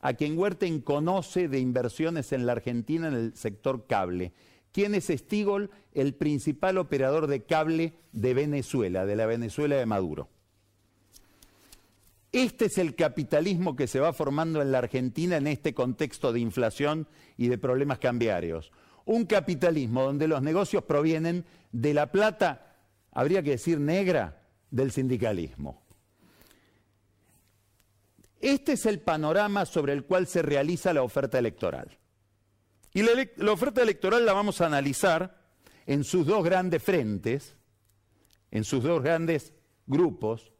[0.00, 4.32] a quien Huerten conoce de inversiones en la Argentina en el sector cable.
[4.72, 5.70] ¿Quién es Stigol?
[5.92, 10.28] El principal operador de cable de Venezuela, de la Venezuela de Maduro.
[12.32, 16.38] Este es el capitalismo que se va formando en la Argentina en este contexto de
[16.38, 18.70] inflación y de problemas cambiarios.
[19.04, 22.76] Un capitalismo donde los negocios provienen de la plata,
[23.12, 24.36] habría que decir negra,
[24.70, 25.82] del sindicalismo.
[28.40, 31.98] Este es el panorama sobre el cual se realiza la oferta electoral.
[32.94, 35.38] Y la, oferta electoral la vamos a analizar
[35.86, 37.56] en sus dos grandes frentes,
[38.50, 39.52] en sus dos grandes
[39.86, 40.52] grupos,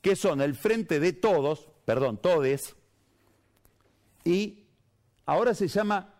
[0.00, 2.76] que son el frente de todos, perdón, todes,
[4.24, 4.66] y
[5.26, 6.13] ahora se llama,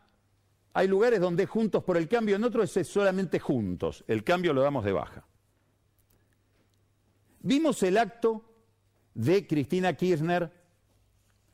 [0.75, 4.61] hay lugares donde juntos por el cambio, en otros es solamente juntos, el cambio lo
[4.61, 5.27] damos de baja.
[7.41, 8.45] Vimos el acto
[9.15, 10.53] de Cristina Kirchner,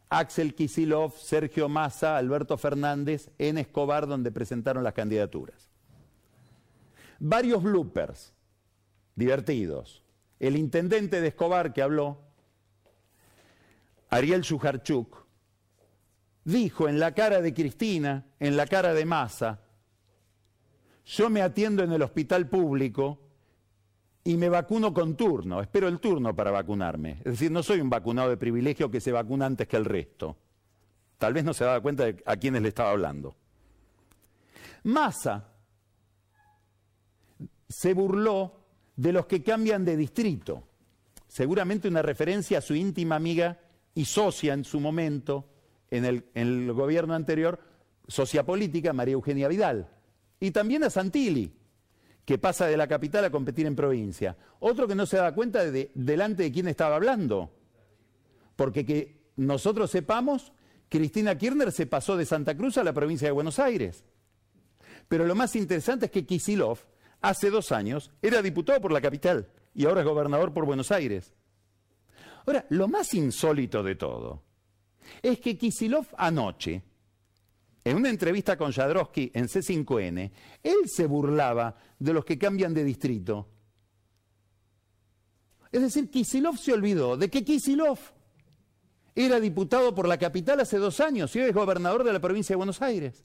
[0.09, 5.71] Axel Kisilov, Sergio Massa, Alberto Fernández en Escobar, donde presentaron las candidaturas.
[7.21, 8.33] Varios bloopers
[9.15, 10.03] divertidos
[10.41, 12.19] el intendente de Escobar que habló,
[14.09, 15.20] Ariel Shujarchuk,
[16.44, 19.61] dijo en la cara de Cristina, en la cara de Massa,
[21.05, 23.18] yo me atiendo en el hospital público
[24.22, 27.18] y me vacuno con turno, espero el turno para vacunarme.
[27.18, 30.37] Es decir, no soy un vacunado de privilegio que se vacuna antes que el resto.
[31.18, 33.37] Tal vez no se daba cuenta de a quiénes le estaba hablando.
[34.85, 35.48] Massa
[37.68, 38.61] se burló
[38.96, 40.64] de los que cambian de distrito.
[41.29, 43.59] Seguramente una referencia a su íntima amiga
[43.94, 45.50] y socia en su momento,
[45.90, 47.61] en el, gobierno anterior,
[48.07, 49.88] socia política, María Eugenia Vidal.
[50.38, 51.53] Y también a Santilli,
[52.24, 54.37] que pasa de la capital a competir en provincia.
[54.61, 57.50] Otro que no se da cuenta de delante de quién estaba hablando.
[58.57, 60.53] Porque que nosotros sepamos,
[60.88, 64.05] Cristina Kirchner se pasó de Santa Cruz a la provincia de Buenos Aires.
[65.09, 66.79] Pero lo más interesante es que Kisilov
[67.20, 71.33] hace dos años era diputado por la capital y ahora es gobernador por Buenos Aires.
[72.46, 74.50] Ahora, lo más insólito de todo
[75.23, 76.83] es que Kisilov anoche,
[77.85, 80.31] en una entrevista con Jadrowski en C5N,
[80.62, 83.49] él se burlaba de los que cambian de distrito.
[85.73, 87.99] Es decir, Kisilov se olvidó de que Kisilov
[89.14, 92.55] era diputado por la capital hace dos años y hoy es gobernador de la provincia
[92.55, 93.25] de Buenos Aires.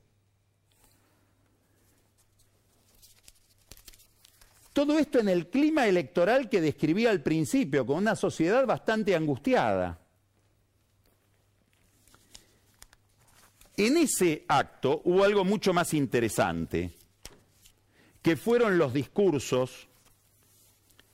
[4.73, 10.04] Todo esto en el clima electoral que describía al principio, con una sociedad bastante angustiada.
[13.77, 16.95] En ese acto hubo algo mucho más interesante,
[18.21, 19.87] que fueron los discursos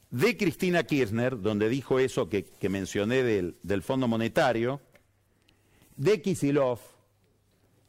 [0.09, 4.81] de Cristina Kirchner, donde dijo eso que, mencioné del, del, Fondo Monetario,
[5.95, 6.79] de Kisilov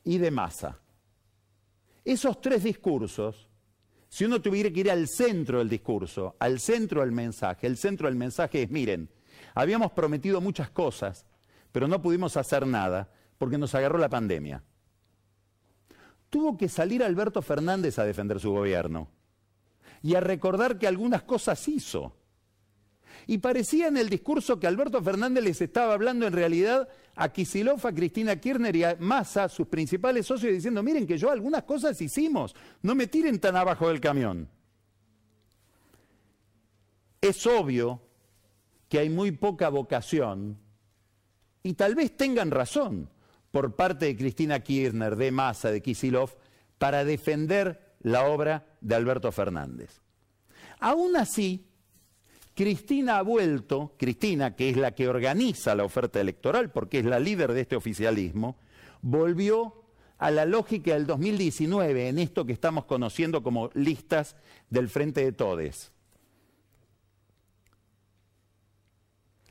[0.04, 0.78] y de Massa.
[2.04, 3.48] Esos tres discursos
[4.12, 8.08] si uno tuviera que ir al centro del discurso, al centro del mensaje, el centro
[8.08, 9.08] del mensaje es, miren,
[9.54, 11.24] habíamos prometido muchas cosas,
[11.72, 13.10] pero no pudimos hacer nada
[13.42, 14.62] porque nos agarró la pandemia.
[16.30, 19.08] Tuvo que salir Alberto Fernández a defender su gobierno
[20.00, 22.14] y a recordar que algunas cosas hizo.
[23.26, 27.84] Y parecía en el discurso que Alberto Fernández les estaba hablando en realidad a Kisilov,
[27.84, 32.00] a Cristina Kirchner y a Massa, sus principales socios, diciendo, miren que yo algunas cosas
[32.00, 34.48] hicimos, no me tiren tan abajo del camión.
[37.20, 38.02] Es obvio
[38.88, 40.58] que hay muy poca vocación,
[41.64, 43.10] y tal vez tengan razón,
[43.52, 46.34] por parte de Cristina Kirchner, de Massa, de Kisilov,
[46.78, 50.00] para defender la obra de Alberto Fernández.
[50.80, 51.68] Aún así,
[52.54, 57.20] Cristina ha vuelto, Cristina, que es la que organiza la oferta electoral, porque es la
[57.20, 58.56] líder de este oficialismo,
[59.00, 59.84] volvió
[60.18, 64.36] a la lógica del 2019 en esto que estamos conociendo como listas
[64.70, 65.92] del Frente de Todes.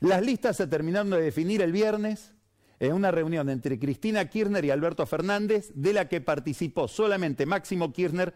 [0.00, 2.34] Las listas se terminaron de definir el viernes
[2.82, 7.92] en una reunión entre Cristina Kirchner y Alberto Fernández, de la que participó solamente Máximo
[7.92, 8.34] Kirchner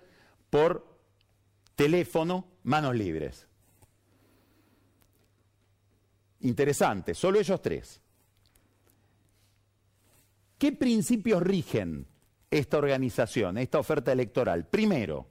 [0.51, 0.87] por
[1.75, 3.49] teléfono, manos libres.
[6.39, 8.01] Interesante, solo ellos tres.
[10.59, 12.07] ¿Qué principios rigen
[12.49, 14.69] esta organización, esta oferta electoral?
[14.69, 15.27] Primero,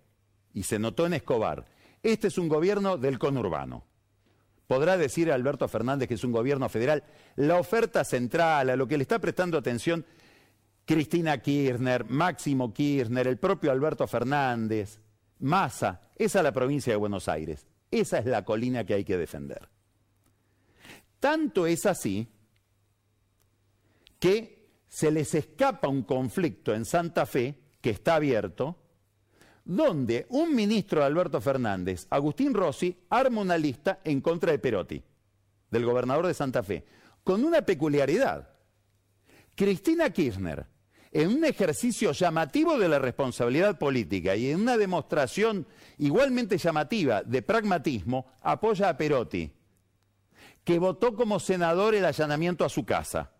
[0.53, 1.65] y se notó en Escobar,
[2.03, 3.85] este es un gobierno del conurbano.
[4.67, 7.03] Podrá decir Alberto Fernández que es un gobierno federal.
[7.35, 10.05] La oferta central, a lo que le está prestando atención
[10.85, 14.99] Cristina Kirchner, Máximo Kirchner, el propio Alberto Fernández,
[15.39, 17.65] Massa, esa es la provincia de Buenos Aires.
[17.91, 19.69] Esa es la colina que hay que defender.
[21.19, 22.27] Tanto es así
[24.19, 28.77] que se les escapa un conflicto en Santa Fe, que está abierto,
[29.65, 35.03] donde un ministro de Alberto Fernández, Agustín Rossi, arma una lista en contra de Perotti,
[35.71, 36.85] del gobernador de Santa Fe,
[37.23, 38.47] con una peculiaridad.
[39.55, 40.67] Cristina Kirchner,
[41.11, 45.65] en un ejercicio llamativo de la responsabilidad política y en una demostración
[45.97, 49.51] igualmente llamativa de pragmatismo, apoya a Perotti,
[50.63, 53.31] que votó como senador el allanamiento a su casa.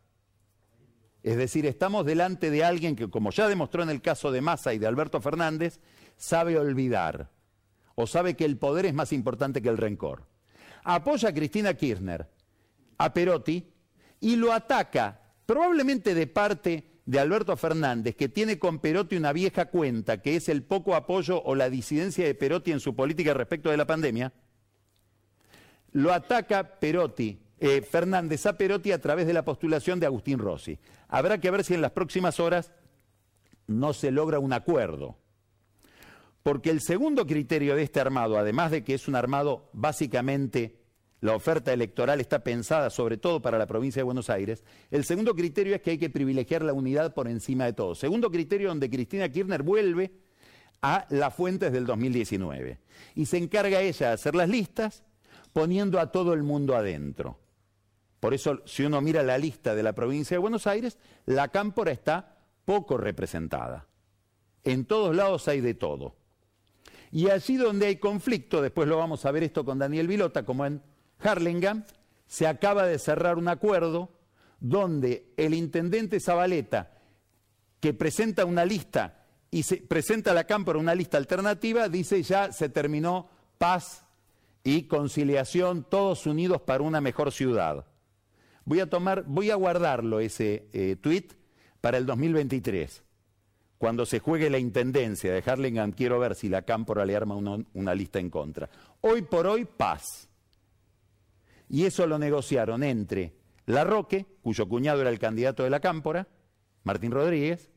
[1.22, 4.74] Es decir, estamos delante de alguien que, como ya demostró en el caso de Massa
[4.74, 5.80] y de Alberto Fernández,
[6.18, 7.30] sabe olvidar
[7.96, 10.24] o sabe que el poder es más importante que el rencor.
[10.84, 12.28] Apoya a Cristina Kirchner,
[12.98, 13.72] a Perotti,
[14.20, 19.66] y lo ataca, probablemente de parte de Alberto Fernández, que tiene con Perotti una vieja
[19.66, 23.70] cuenta, que es el poco apoyo o la disidencia de Perotti en su política respecto
[23.70, 24.34] de la pandemia,
[25.92, 30.78] lo ataca Perotti, eh, Fernández a Perotti a través de la postulación de Agustín Rossi.
[31.08, 32.72] Habrá que ver si en las próximas horas
[33.68, 35.18] no se logra un acuerdo.
[36.46, 40.80] Porque el segundo criterio de este armado, además de que es un armado básicamente
[41.20, 45.34] la oferta electoral está pensada sobre todo para la provincia de Buenos Aires, el segundo
[45.34, 47.96] criterio es que hay que privilegiar la unidad por encima de todo.
[47.96, 50.12] Segundo criterio donde Cristina Kirchner vuelve
[50.84, 52.78] a las fuentes del 2019
[53.16, 55.04] y se encarga ella de hacer las listas
[55.52, 57.40] poniendo a todo el mundo adentro.
[58.20, 61.92] Por eso, si uno mira la lista de la provincia de Buenos Aires, la cámpora
[61.92, 63.88] está poco representada.
[64.64, 66.18] En todos lados hay de todo.
[67.16, 70.66] Y allí donde hay conflicto, después lo vamos a ver esto con Daniel Vilota, como
[70.66, 70.82] en
[71.20, 71.86] Harlingham,
[72.28, 74.10] se acaba de cerrar un acuerdo
[74.60, 76.92] donde el intendente Zabaleta,
[77.80, 82.52] que presenta una lista y se presenta a la Cámara una lista alternativa, dice ya
[82.52, 84.04] se terminó paz
[84.66, 87.86] y conciliación, todos unidos para una mejor ciudad.
[88.66, 91.28] Voy a tomar, voy a guardarlo ese eh, tweet
[91.80, 93.05] para el 2023.
[93.78, 97.96] Cuando se juegue la intendencia de Harlingham, quiero ver si la Cámpora le arma una
[97.96, 98.70] lista en contra.
[99.02, 100.30] Hoy por hoy, paz.
[101.68, 103.34] Y eso lo negociaron entre
[103.66, 106.28] Larroque, cuyo cuñado era el candidato de la Cámpora,
[106.84, 107.70] Martín Rodríguez,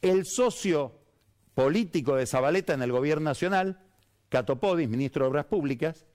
[0.00, 1.00] el socio
[1.54, 3.80] político de Zabaleta en el gobierno nacional,
[4.28, 6.06] Catopodis, ministro de Obras Públicas,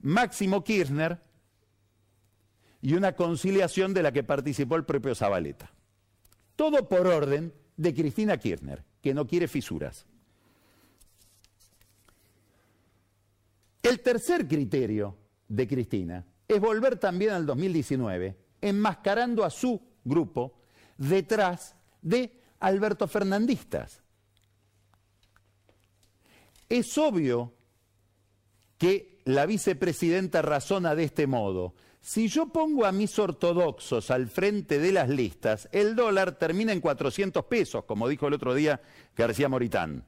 [0.00, 1.20] Máximo Kirchner
[2.80, 5.72] y una conciliación de la que participó el propio Zabaleta.
[6.56, 10.06] Todo por orden de Cristina Kirchner, que no quiere fisuras.
[13.82, 15.16] El tercer criterio
[15.48, 20.60] de Cristina es volver también al 2019, enmascarando a su grupo
[20.96, 24.02] detrás de Alberto Fernandistas.
[26.68, 27.52] Es obvio
[28.78, 31.74] que la vicepresidenta razona de este modo.
[32.00, 36.80] Si yo pongo a mis ortodoxos al frente de las listas, el dólar termina en
[36.80, 38.80] 400 pesos, como dijo el otro día
[39.16, 40.04] García Moritán.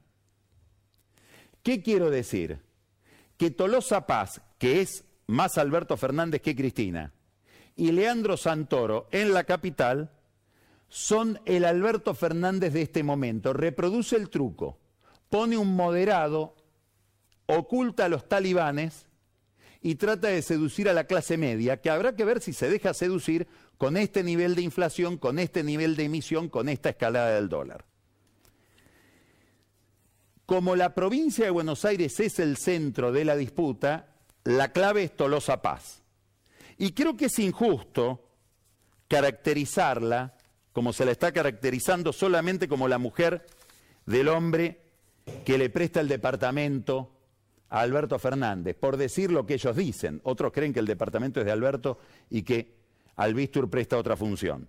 [1.62, 2.60] ¿Qué quiero decir?
[3.36, 7.12] que Tolosa Paz, que es más Alberto Fernández que Cristina,
[7.76, 10.12] y Leandro Santoro en la capital,
[10.88, 13.52] son el Alberto Fernández de este momento.
[13.52, 14.78] Reproduce el truco,
[15.28, 16.54] pone un moderado,
[17.46, 19.06] oculta a los talibanes
[19.80, 22.94] y trata de seducir a la clase media, que habrá que ver si se deja
[22.94, 27.48] seducir con este nivel de inflación, con este nivel de emisión, con esta escalada del
[27.48, 27.84] dólar.
[30.46, 34.08] Como la provincia de Buenos Aires es el centro de la disputa,
[34.44, 36.02] la clave es Tolosa Paz.
[36.78, 38.28] Y creo que es injusto
[39.08, 40.34] caracterizarla
[40.72, 43.46] como se la está caracterizando solamente como la mujer
[44.06, 44.80] del hombre
[45.44, 47.13] que le presta el departamento
[47.74, 50.20] a Alberto Fernández, por decir lo que ellos dicen.
[50.22, 51.98] Otros creen que el departamento es de Alberto
[52.30, 52.76] y que
[53.16, 54.68] Albistur presta otra función.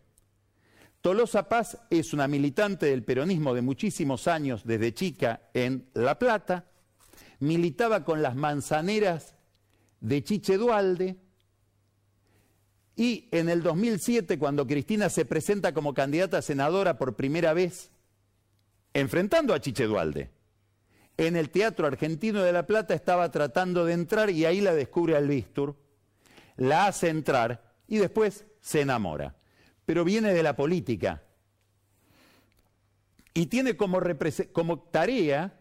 [1.02, 6.66] Tolosa Paz es una militante del peronismo de muchísimos años, desde chica, en La Plata.
[7.42, 9.36] Militaba con las manzaneras
[10.00, 11.18] de Chiche Dualde.
[12.96, 17.92] Y en el 2007, cuando Cristina se presenta como candidata a senadora por primera vez,
[18.96, 20.32] enfrentando a Chiche Dualde,
[21.18, 25.16] en el Teatro Argentino de La Plata estaba tratando de entrar y ahí la descubre
[25.16, 25.76] Albistur,
[26.58, 29.36] la hace entrar y después se enamora.
[29.86, 31.24] Pero viene de la política
[33.34, 34.02] y tiene como,
[34.52, 35.60] como tarea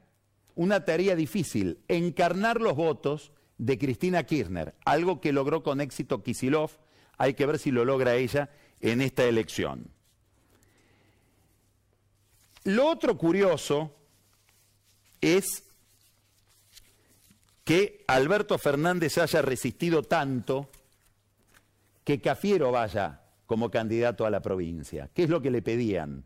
[0.54, 6.70] una tarea difícil, encarnar los votos de Cristina Kirchner, algo que logró con éxito Kisilov,
[7.18, 8.50] hay que ver si lo logra ella
[8.80, 9.88] en esta elección.
[12.64, 13.94] Lo otro curioso
[15.24, 15.64] es
[17.64, 20.68] que Alberto Fernández haya resistido tanto
[22.04, 25.08] que Cafiero vaya como candidato a la provincia.
[25.14, 26.24] ¿Qué es lo que le pedían?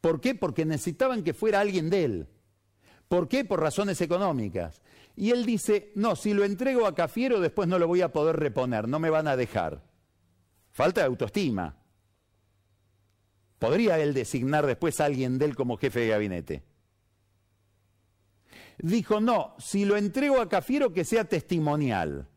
[0.00, 0.34] ¿Por qué?
[0.34, 2.26] Porque necesitaban que fuera alguien de él.
[3.06, 3.44] ¿Por qué?
[3.44, 4.82] Por razones económicas.
[5.16, 8.36] Y él dice, no, si lo entrego a Cafiero después no lo voy a poder
[8.36, 9.82] reponer, no me van a dejar.
[10.72, 11.76] Falta de autoestima.
[13.60, 16.69] ¿Podría él designar después a alguien de él como jefe de gabinete?
[18.82, 22.28] Dijo, no, si lo entrego a Cafiero que sea testimonial,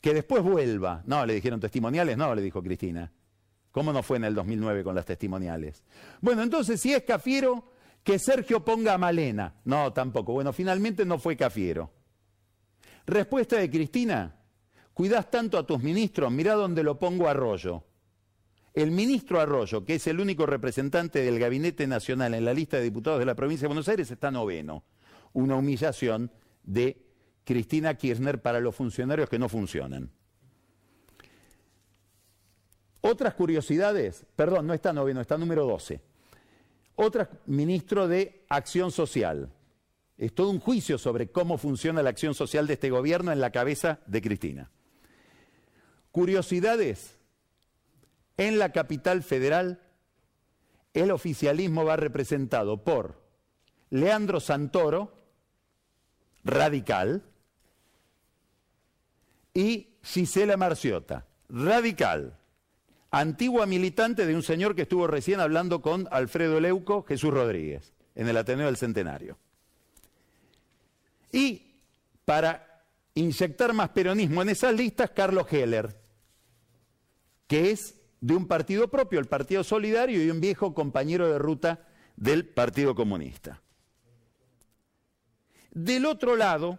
[0.00, 1.02] que después vuelva.
[1.06, 3.10] No, le dijeron testimoniales, no, le dijo Cristina.
[3.70, 5.82] ¿Cómo no fue en el 2009 con las testimoniales?
[6.20, 7.72] Bueno, entonces si es Cafiero,
[8.02, 9.54] que Sergio ponga a Malena.
[9.64, 10.32] No, tampoco.
[10.34, 11.90] Bueno, finalmente no fue Cafiero.
[13.06, 14.36] Respuesta de Cristina,
[14.92, 17.84] cuidas tanto a tus ministros, mira dónde lo pongo Arroyo.
[18.74, 22.82] El ministro Arroyo, que es el único representante del Gabinete Nacional en la lista de
[22.82, 24.84] diputados de la provincia de Buenos Aires, está noveno
[25.34, 26.30] una humillación
[26.62, 27.04] de
[27.44, 30.10] Cristina Kirchner para los funcionarios que no funcionan.
[33.02, 36.00] Otras curiosidades, perdón, no está noveno, está número 12.
[36.96, 39.50] Otra ministro de Acción Social.
[40.16, 43.50] Es todo un juicio sobre cómo funciona la acción social de este gobierno en la
[43.50, 44.70] cabeza de Cristina.
[46.12, 47.18] Curiosidades.
[48.36, 49.82] En la capital federal,
[50.94, 53.22] el oficialismo va representado por
[53.90, 55.13] Leandro Santoro,
[56.44, 57.22] radical,
[59.54, 62.36] y Gisela Marciota, radical,
[63.10, 68.28] antigua militante de un señor que estuvo recién hablando con Alfredo Leuco, Jesús Rodríguez, en
[68.28, 69.38] el Ateneo del Centenario.
[71.30, 71.74] Y
[72.24, 72.82] para
[73.14, 75.96] inyectar más peronismo en esas listas, Carlos Heller,
[77.46, 81.86] que es de un partido propio, el Partido Solidario, y un viejo compañero de ruta
[82.16, 83.60] del Partido Comunista.
[85.74, 86.78] Del otro lado,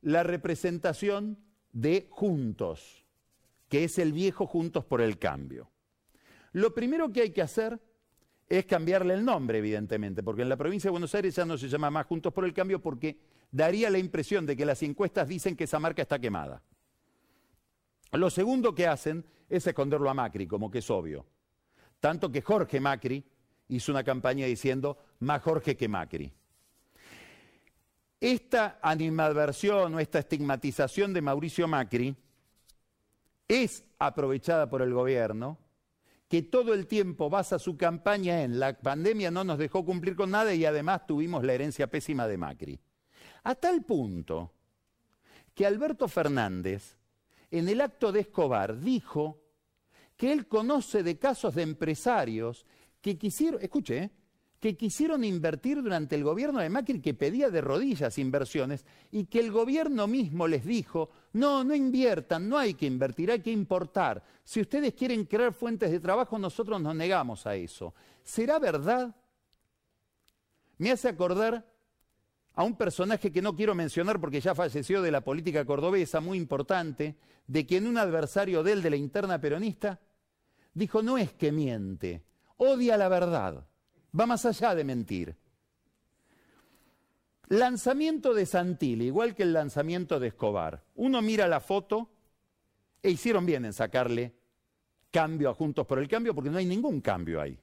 [0.00, 1.38] la representación
[1.72, 3.04] de Juntos,
[3.68, 5.70] que es el viejo Juntos por el Cambio.
[6.52, 7.78] Lo primero que hay que hacer
[8.48, 11.68] es cambiarle el nombre, evidentemente, porque en la provincia de Buenos Aires ya no se
[11.68, 13.18] llama más Juntos por el Cambio porque
[13.50, 16.62] daría la impresión de que las encuestas dicen que esa marca está quemada.
[18.12, 21.26] Lo segundo que hacen es esconderlo a Macri, como que es obvio.
[22.00, 23.22] Tanto que Jorge Macri
[23.68, 26.32] hizo una campaña diciendo más Jorge que Macri.
[28.22, 32.14] Esta animadversión o esta estigmatización de Mauricio Macri
[33.48, 35.58] es aprovechada por el gobierno,
[36.28, 40.30] que todo el tiempo basa su campaña en la pandemia no nos dejó cumplir con
[40.30, 42.78] nada y además tuvimos la herencia pésima de Macri.
[43.42, 44.52] A tal punto
[45.52, 46.96] que Alberto Fernández,
[47.50, 49.42] en el acto de Escobar, dijo
[50.16, 52.66] que él conoce de casos de empresarios
[53.00, 54.10] que quisieron, escuche, ¿eh?
[54.62, 59.40] Que quisieron invertir durante el gobierno de Macri, que pedía de rodillas inversiones, y que
[59.40, 64.22] el gobierno mismo les dijo, no, no inviertan, no hay que invertir, hay que importar.
[64.44, 67.92] Si ustedes quieren crear fuentes de trabajo, nosotros nos negamos a eso.
[68.22, 69.12] ¿Será verdad?
[70.78, 71.66] Me hace acordar
[72.54, 76.38] a un personaje que no quiero mencionar porque ya falleció de la política cordobesa, muy
[76.38, 77.16] importante,
[77.48, 79.98] de quien un adversario de él, de la interna peronista,
[80.72, 82.22] dijo, no es que miente,
[82.58, 83.66] odia la verdad
[84.18, 85.36] va más allá de mentir.
[87.48, 90.84] Lanzamiento de Santilli, igual que el lanzamiento de Escobar.
[90.94, 92.08] Uno mira la foto
[93.02, 94.34] e hicieron bien en sacarle
[95.10, 97.58] cambio a Juntos por el Cambio porque no hay ningún cambio ahí.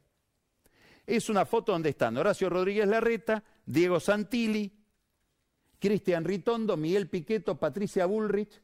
[1.08, 4.72] Es una foto donde están Horacio Rodríguez Larreta, Diego Santilli,
[5.80, 8.62] Cristian Ritondo, Miguel Piqueto, Patricia Bullrich.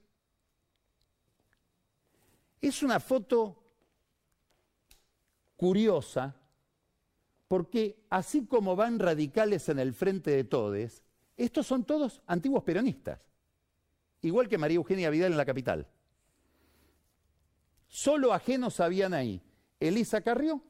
[2.62, 3.64] Es una foto
[5.56, 6.36] curiosa
[7.48, 11.04] porque así como van radicales en el frente de todes,
[11.38, 13.20] estos son todos antiguos peronistas,
[14.22, 15.88] igual que María Eugenia Vidal en la capital.
[17.88, 19.42] Solo ajenos habían ahí
[19.80, 20.62] Elisa Carrió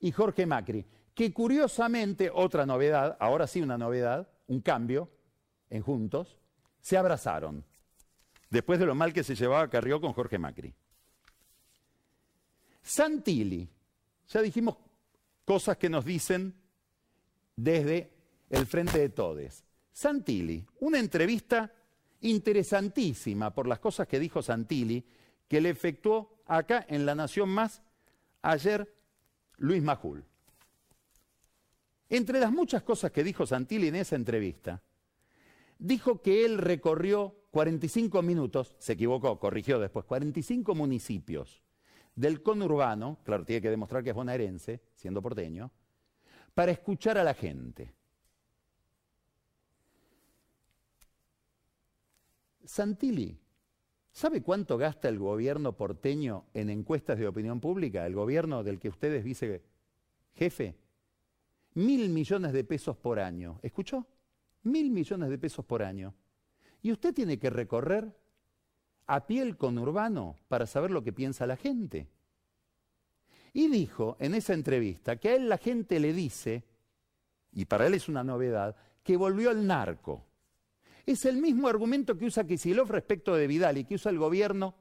[0.00, 5.10] y Jorge Macri, que curiosamente, otra novedad, ahora sí una novedad, un cambio
[5.70, 6.36] en Juntos,
[6.80, 7.64] se abrazaron,
[8.50, 10.74] después de lo mal que se llevaba Carrió con Jorge Macri.
[12.82, 13.68] Santilli,
[14.28, 14.76] ya dijimos
[15.44, 16.54] cosas que nos dicen
[17.56, 18.12] desde
[18.50, 19.64] el Frente de Todes.
[19.92, 21.72] Santilli, una entrevista
[22.20, 25.04] interesantísima por las cosas que dijo Santilli,
[25.48, 27.82] que le efectuó acá en La Nación Más
[28.40, 28.94] ayer
[29.58, 30.24] Luis Majul.
[32.08, 34.82] Entre las muchas cosas que dijo Santilli en esa entrevista,
[35.78, 41.61] dijo que él recorrió 45 minutos, se equivocó, corrigió después, 45 municipios
[42.14, 45.70] del conurbano, claro, tiene que demostrar que es bonaerense, siendo porteño,
[46.54, 47.94] para escuchar a la gente.
[52.64, 53.38] Santilli,
[54.12, 58.06] ¿sabe cuánto gasta el gobierno porteño en encuestas de opinión pública?
[58.06, 59.62] El gobierno del que usted es vice
[60.34, 60.76] jefe.
[61.74, 63.58] Mil millones de pesos por año.
[63.62, 64.06] ¿Escuchó?
[64.64, 66.14] Mil millones de pesos por año.
[66.82, 68.14] Y usted tiene que recorrer
[69.06, 72.08] a pie el conurbano para saber lo que piensa la gente.
[73.52, 76.64] Y dijo en esa entrevista que a él la gente le dice,
[77.52, 80.24] y para él es una novedad, que volvió al narco.
[81.04, 84.74] Es el mismo argumento que usa Kisilov respecto de Vidal y que usa el gobierno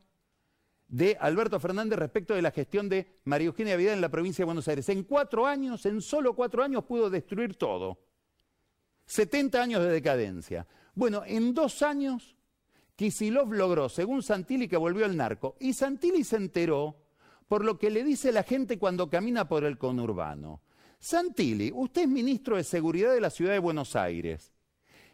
[0.88, 4.48] de Alberto Fernández respecto de la gestión de María Eugenia Vidal en la provincia de
[4.48, 4.88] Buenos Aires.
[4.90, 7.98] En cuatro años, en solo cuatro años, pudo destruir todo.
[9.06, 10.68] 70 años de decadencia.
[10.94, 12.36] Bueno, en dos años,
[12.96, 15.56] Kisilov logró, según Santilli, que volvió al narco.
[15.60, 16.98] Y Santilli se enteró
[17.48, 20.62] por lo que le dice la gente cuando camina por el conurbano.
[21.00, 24.54] Santilli, usted es ministro de Seguridad de la Ciudad de Buenos Aires.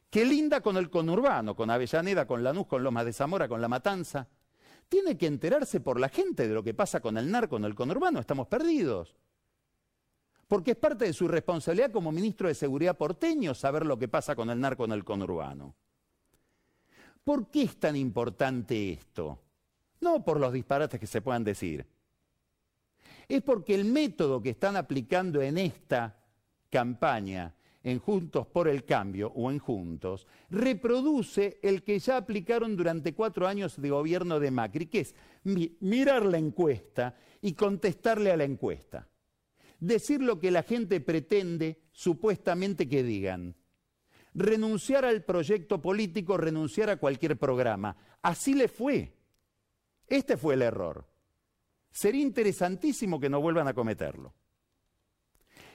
[0.09, 3.67] Qué linda con el conurbano, con Avellaneda, con Lanús, con Lomas de Zamora, con La
[3.67, 4.27] Matanza.
[4.87, 7.75] Tiene que enterarse por la gente de lo que pasa con el narco en el
[7.75, 9.15] conurbano, estamos perdidos.
[10.47, 14.35] Porque es parte de su responsabilidad como ministro de Seguridad porteño saber lo que pasa
[14.35, 15.75] con el narco en el conurbano.
[17.27, 19.37] ¿Por qué es tan importante esto?
[19.99, 21.85] No por los disparates que se puedan decir.
[23.27, 26.23] Es porque el método que están aplicando en esta
[26.69, 27.53] campaña
[27.83, 33.45] en Juntos por el Cambio o en Juntos, reproduce el que ya aplicaron durante cuatro
[33.45, 35.13] años de gobierno de Macri, que es
[35.43, 39.05] mirar la encuesta y contestarle a la encuesta.
[39.81, 43.53] Decir lo que la gente pretende supuestamente que digan.
[44.37, 47.97] Renunciar al proyecto político, renunciar a cualquier programa.
[48.21, 49.11] Así le fue.
[50.05, 51.07] Este fue el error.
[51.91, 54.35] Sería interesantísimo que no vuelvan a cometerlo.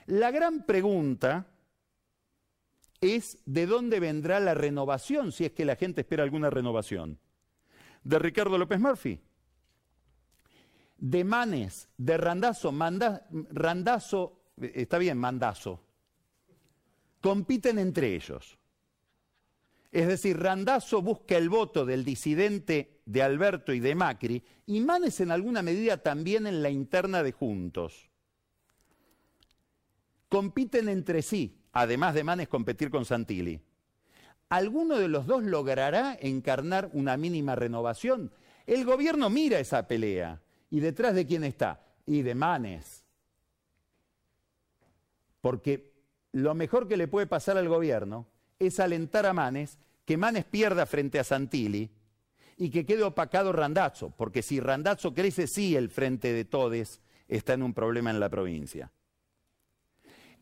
[0.07, 1.49] La gran pregunta
[3.01, 7.19] es de dónde vendrá la renovación, si es que la gente espera alguna renovación.
[8.05, 9.21] De Ricardo López Murphy,
[10.99, 15.81] de Manes, de Randazo, Manda, Randazo, está bien, Mandazo,
[17.23, 18.59] compiten entre ellos.
[19.91, 25.21] Es decir, Randazo busca el voto del disidente de Alberto y de Macri, y Manes
[25.21, 28.11] en alguna medida también en la interna de Juntos.
[30.29, 33.61] Compiten entre sí, además de Manes competir con Santilli.
[34.49, 38.33] ¿Alguno de los dos logrará encarnar una mínima renovación?
[38.67, 40.41] El gobierno mira esa pelea.
[40.71, 41.85] ¿Y detrás de quién está?
[42.07, 43.05] Y de Manes.
[45.43, 45.92] Porque
[46.33, 48.27] lo mejor que le puede pasar al gobierno
[48.59, 51.91] es alentar a Manes, que Manes pierda frente a Santilli
[52.57, 57.55] y que quede opacado Randazzo, porque si Randazzo crece, sí el frente de Todes está
[57.55, 58.91] en un problema en la provincia.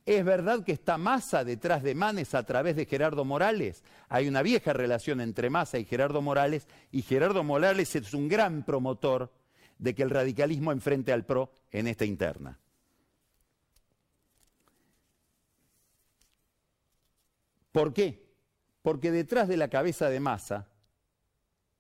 [0.07, 3.85] ¿Es verdad que está Massa detrás de Manes a través de Gerardo Morales?
[4.09, 8.65] Hay una vieja relación entre Massa y Gerardo Morales y Gerardo Morales es un gran
[8.65, 9.31] promotor
[9.79, 12.59] de que el radicalismo enfrente al PRO en esta interna.
[17.73, 18.29] ¿Por qué?
[18.83, 20.69] Porque detrás de la cabeza de Massa,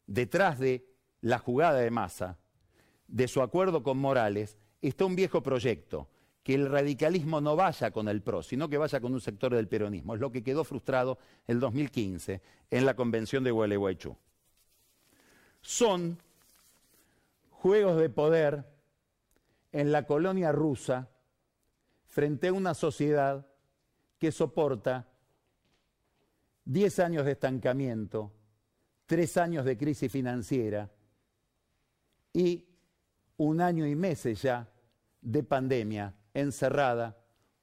[0.06, 0.86] detrás de
[1.20, 2.38] la jugada de Massa,
[3.08, 6.08] de su acuerdo con Morales, está un viejo proyecto
[6.42, 9.68] que el radicalismo no vaya con el PRO, sino que vaya con un sector del
[9.68, 10.14] peronismo.
[10.14, 14.16] Es lo que quedó frustrado el 2015 en la convención de Gualeguaychú.
[15.60, 16.18] Son
[17.50, 18.64] juegos de poder
[19.72, 21.10] en la colonia rusa
[22.06, 23.46] frente a una sociedad
[24.18, 25.09] que soporta
[26.64, 28.32] 10 años de estancamiento,
[29.06, 30.90] 3 años de crisis financiera
[32.32, 32.66] y
[33.36, 34.70] un año y meses ya
[35.20, 37.16] de pandemia encerrada,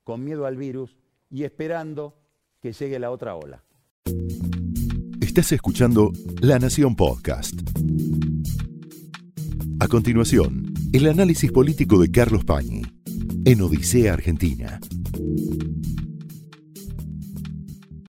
[0.04, 0.96] con miedo al virus
[1.30, 2.18] y esperando
[2.62, 3.64] que llegue la otra ola.
[5.22, 7.54] Estás escuchando La Nación Podcast.
[9.80, 12.82] A continuación, el análisis político de Carlos Pañi
[13.46, 14.80] en Odisea Argentina.